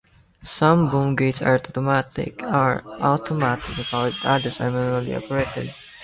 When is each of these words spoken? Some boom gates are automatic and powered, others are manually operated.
Some 0.41 0.89
boom 0.89 1.15
gates 1.15 1.43
are 1.43 1.53
automatic 1.53 2.41
and 2.41 2.49
powered, 2.51 4.15
others 4.23 4.59
are 4.59 4.71
manually 4.71 5.15
operated. 5.15 5.75